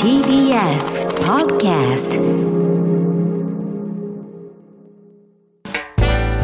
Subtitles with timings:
[0.00, 2.20] TBS Podcast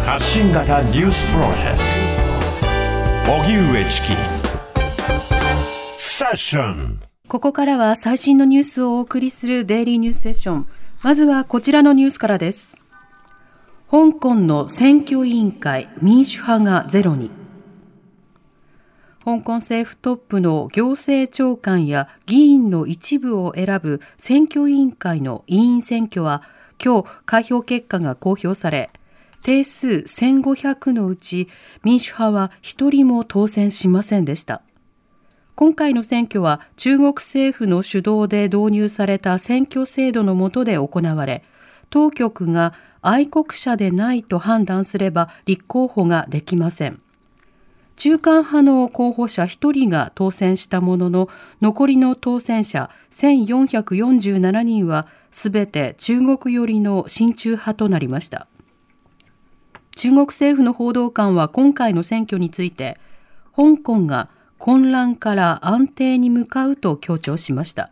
[0.05, 1.79] 発信型ニュースプロジェク
[3.27, 4.09] ト荻上チキ
[5.97, 10.67] セッションここからは最新のニュースをお送りするデイリーニュースセッション。
[11.03, 12.77] まずはこちらのニュースからです。
[13.89, 17.40] 香港の選挙委員会民主派がゼロに。
[19.23, 26.43] 香港政府トップの行政長官や議員の一部を選ぶ選挙委員会の委員選挙は
[26.83, 28.91] 今日開票結果が公表され、
[29.43, 31.49] 定数1500のうち
[31.85, 34.63] 民主派は一人も当選しませんでした。
[35.55, 41.45] 今回の選挙は中国政府の主導で導入された選挙制度の下で行われ、
[41.91, 47.03] 当局が愛国者でないと判断すれば立候補ができません。
[48.01, 51.29] 中間派の候補者1人が当選したものの、
[51.61, 58.47] 残りの当選者1447人はすべて中国寄りの親中派となりました。
[59.97, 62.99] 中国政府の報道官は今回の選挙について、
[63.55, 67.91] 香港が混乱から安定に向かうと強調しました。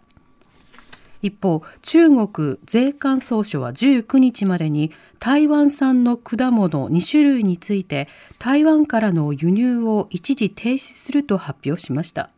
[1.23, 12.31] 一方、中国税関総署は19日までに台湾産の果物2種類について台湾からの輸入を一時停止すると発表しました。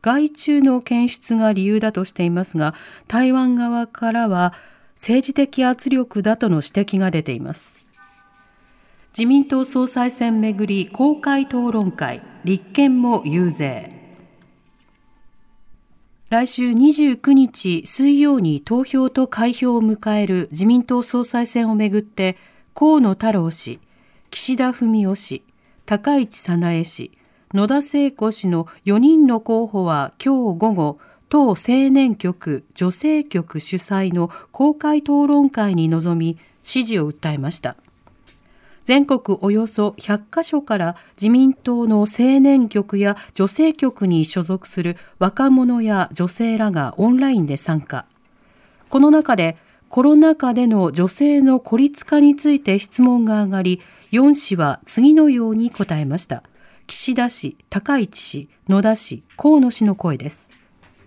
[0.00, 2.74] 害虫の検出が理由だとしていますが、
[3.08, 4.54] 台湾側からは
[4.94, 7.88] 政治的圧力だとの指摘が出ています。
[9.10, 13.97] 自民党総裁選めぐり公開討論会、立憲も遊説。
[16.30, 22.36] 来週29日水曜に投票と開票を迎える自民党総裁選をめぐって、
[22.74, 23.80] 河野太郎氏、
[24.30, 25.42] 岸田文雄氏、
[25.86, 27.12] 高市早苗氏、
[27.54, 30.98] 野田聖子氏の4人の候補は今日午後、
[31.30, 31.56] 党青
[31.90, 37.76] 年局女性局主催の公開討論会に臨み、支持を訴えました。
[38.88, 48.06] 全国およそ100カ所から自民党の青年局や女性局に所属する若者や女性らがオンラインで参加。
[48.88, 49.58] この中で
[49.90, 53.82] コロナ禍での女性の孤立化について質問が上がり、
[54.12, 56.42] 4氏は次のように答えました。
[56.86, 60.50] 岸田氏、高市氏、野田氏、河野氏の声です。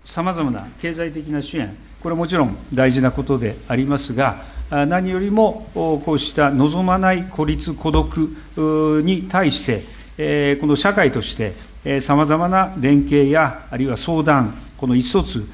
[0.06, 15.46] さまざまな経済的な支援、これはもちろん大事なことでありますが、何よりもこうした望まない孤立、孤独に対して、この社会としてさまざまな連携や、あるいは相談、この意思疎通、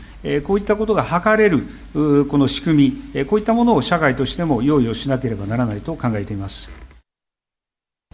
[0.45, 1.63] こういったことが図れる
[2.28, 6.69] この仕組み、こういったものを社会としても用意をしなければならないと考えています。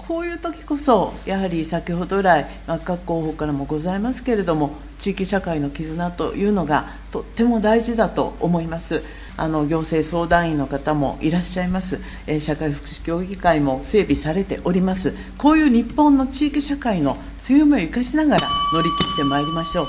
[0.07, 2.45] こういう時こそ、やはり先ほど来、
[2.85, 9.01] 各候補からもございますけれども、地域社会の絆というのがとっても大事だと思います。
[9.35, 19.87] あの行政相談員の方もいらっしゃいます、えー、社会福祉協議会も整備されております、こういう日本の地域社会の強みを生かしながら乗り切ってまいりましょう。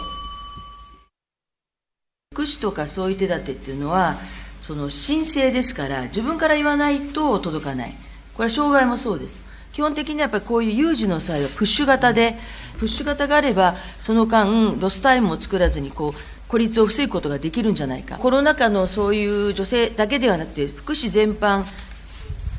[2.32, 4.18] 福祉とかそういう手立てっていうのは、
[4.58, 7.94] その申請ですから、自分から言わないと届かない、
[8.34, 9.40] これは障害もそうです。
[9.72, 12.36] 基本的にはやっぱりこういう有事の際はプッシュ型で、
[12.78, 16.18] プッシュ型があれば、その間、ロスタイムを作らずにこう、
[16.48, 21.64] 孤立を防ぐことができるんじゃないか、コロナ禍のそういう女性だけではなくて、福祉全般、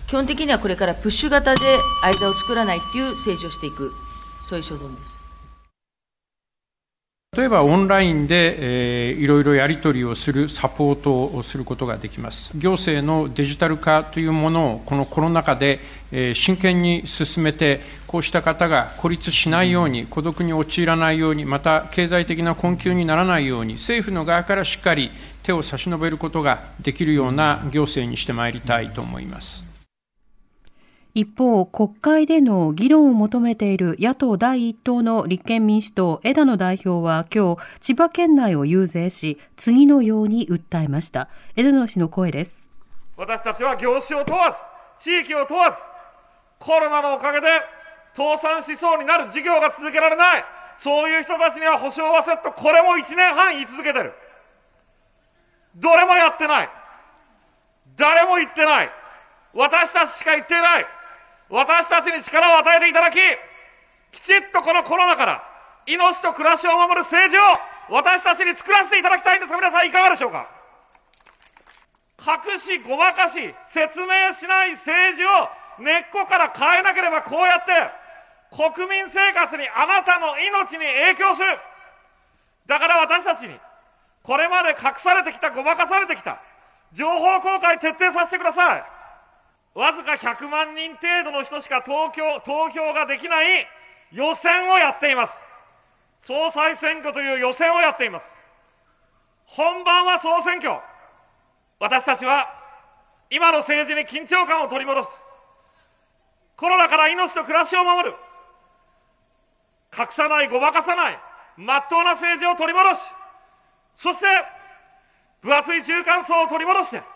[0.07, 1.61] 基本的にはこれからプッシュ型で
[2.03, 3.91] 間を作らないっていう政治をしていく、
[4.47, 5.24] そういう所存です。
[7.35, 12.57] 例えばオンラインで、えー、いろいろやり取りをするサポートをすることができます。
[12.57, 15.79] 行政のデジタル化というものをこのコロナ禍で、
[16.13, 25.11] えー、真剣に進めて、こうした方が孤立しないように、孤独に陥らないように、また経済的な困窮にならないように、政府の側からしっかり
[25.43, 29.74] 手を差し伸べることができるような行政にしてまいりたいと思います。
[31.15, 41.29] 一方、国会での議論を求めている野党第一党の立憲民主党枝野代表は今日、千葉県内を遊説し、次のように訴えました。
[41.55, 42.69] 枝野氏の声です。
[43.15, 44.51] 私たちは業種を問わ
[44.99, 45.77] ず、地域を問わず、
[46.59, 47.47] コロナのおかげで
[48.13, 50.45] 倒産しそうになる事業が続けられない。
[50.79, 54.11] そういう人たちには保証はセット、これも1年半言い続けてる。
[55.77, 56.69] どれもやってない。
[57.95, 58.89] 誰も言ってない。
[59.53, 60.94] 私たちしか言っていない。
[61.49, 63.17] 私たちに力を与えていただき、
[64.11, 65.43] きちっとこのコロナから
[65.85, 67.41] 命と暮らしを守る政治を
[67.89, 70.49] 私たちに作らせていただきたいんですが、皆さんいかがでしょうか？
[72.17, 75.29] 隠し、ごまかし、説明しない政治を
[75.77, 77.71] 根っこから変えなければこうやって
[78.49, 81.59] 国民生活にあなたの命に影響する。
[82.65, 83.59] だから私たちに、
[84.23, 86.41] これまで隠されてきた、ごまかされてきた、
[86.93, 88.83] 情報公開徹底させてください。
[89.75, 93.67] わずか100万人程度の人しか投票投票ができない
[94.11, 95.33] 予選をやっています。
[96.21, 98.25] 総裁選挙という予選をやっています。
[99.45, 100.79] 本番は総選挙。
[101.79, 102.47] 私たちは
[103.29, 105.09] 今の政治に緊張感を取り戻す。
[106.55, 108.15] コロナから命と暮らしを守る。
[109.97, 111.19] 隠さない、ごまかさない、
[111.57, 113.01] まっとうな政治を取り戻し、
[113.97, 114.25] そして、
[115.41, 117.14] 分厚い中間層を取り戻して、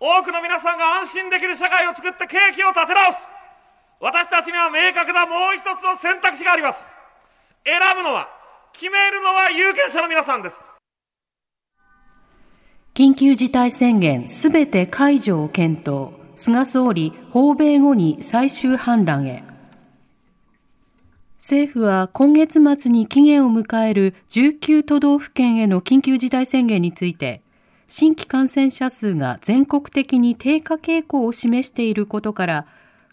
[0.00, 3.18] 多くの皆さんが安心できる社会を作って景気を立て直す。
[4.00, 6.78] 私たちには明確なもう一つの選択肢があります。
[7.64, 8.28] 選ぶのは、
[8.72, 10.64] 決めるのは有権者の皆さんです。
[12.94, 16.10] 緊急事態宣言すべて解除を検討。
[16.36, 19.42] 菅総理、訪米後に最終判断へ。
[21.38, 27.42] 政府は今月末に期限を迎える19都道府県への緊急事態宣言について、
[27.90, 32.66] 新規感染者数が全国的に低下傾向を示していることから、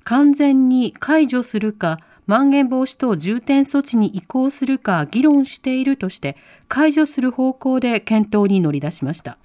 [0.03, 6.35] 完全に解除するか、まん延防止等重点措置に移行するか議論しているとして、
[6.67, 9.37] 解除する方向で検討に乗り出しました。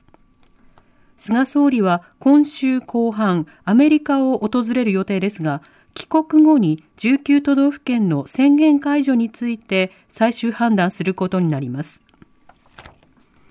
[1.17, 5.63] 菅総理は今週後半、アメリカを訪れる予定ですが、
[5.95, 12.03] 帰国後に19都道府県の宣言解除について最終判断することになります。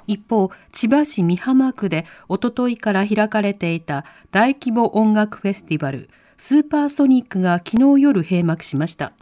[0.10, 9.14] 一方、千葉市美浜区でおとといから開かれていた大規模音楽フェスティバル、スーパーソニックが昨日夜閉幕しました。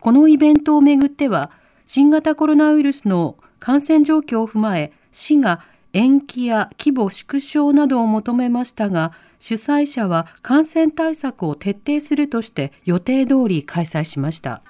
[0.00, 1.50] このイベントをめぐっては、
[1.84, 5.60] 新型コロナウイルスの感染状況を踏まえ、市が
[5.92, 14.62] 延期や規模縮小などを求めましたが、主催者は感染対策を徹底するとして予定通り開催しました。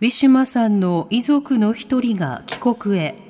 [0.00, 3.27] ウィシュマさんの遺族の一人が帰国へ。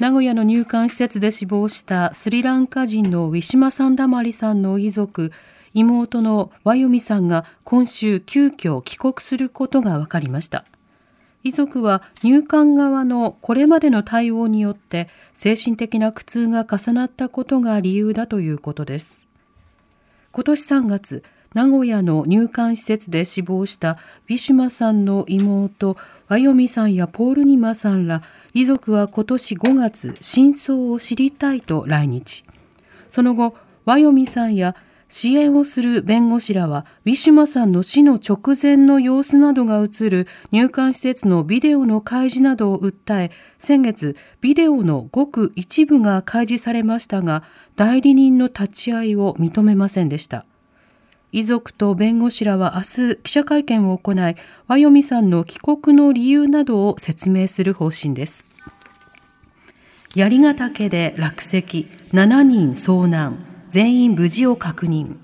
[0.00, 5.30] 名古屋の入管施設で死亡したスリランカ人のウィシュマ・サンダマリさんの遺族、
[5.74, 10.64] 妹のワヨミさんが今週急遽帰国することが分かりました。
[11.42, 19.28] 遺族は入管側のこれまでの対応によって精神的な苦痛が重なったことが理由だということです。
[20.32, 23.98] 今年3月、名古屋の入管施設で死亡した
[24.28, 25.96] ウィシュマさんの妹、
[26.28, 28.22] ワヨミさんやポールニマさんら
[28.54, 32.44] 遺族は今年5月、真相を知りたいと来日。
[33.08, 34.76] その後、ワヨミさんや
[35.08, 47.42] 支援をする弁護士らは、ウィシュマさんの死の直前の様子などが映る入管施設のビデオの開示などを訴え、先月、ビデオのごく一部が開示されましたが、
[47.74, 50.46] 代理人の立ち会いを認めませんでした。
[51.32, 54.36] 遺族と弁護士らは明日記者会見を行い、
[54.66, 58.46] 和ヨミさんの帰国の理由などを説明する方針です。
[60.16, 63.38] 槍ヶ岳で落石、7人遭難、
[63.68, 65.16] 全員無事を確認。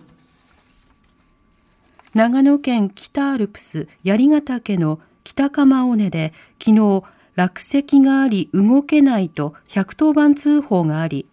[2.14, 6.32] 長野県北アルプス槍ヶ岳の北釜尾根で
[6.62, 7.02] 昨日
[7.35, 11.26] 落石があり動けないと110番通報があり、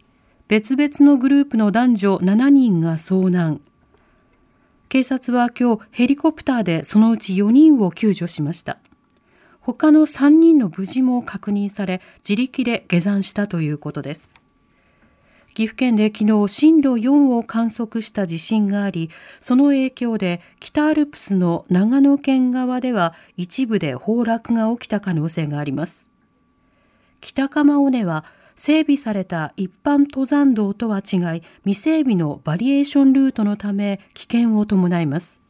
[0.48, 3.62] 別々のグループの男女7人が遭難。
[4.94, 8.78] 警察は今日ヘリコプターでそのうち4人を救助しました。
[9.60, 14.40] 他の3人の無事も確認され、自力で下山したということです。
[15.56, 19.10] 岐阜県で昨日震度4を観測した地震があり、
[19.40, 26.08] その影響で北アルプスの長野県側では一部で崩落が起きた可能性があります。
[27.20, 35.42] 北釜尾根は整備された一般登山道とは違い、未整備のバリエーションルートのため危険を伴います。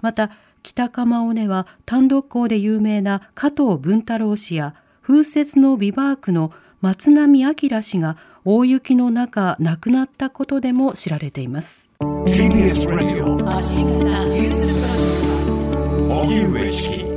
[0.00, 0.30] また、
[0.62, 11.90] 北釜尾根は単独校で有名な加藤文太郎氏や風雪のビバークの松並明氏が大雪の中亡くなったことでも知られています。
[16.08, 17.13] 荻上チキ